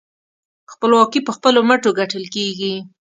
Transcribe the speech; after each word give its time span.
خپلواکي 0.71 1.19
په 1.23 1.31
خپلو 1.37 1.59
مټو 1.69 1.89
ګټل 1.99 2.23
کېږي. 2.35 2.73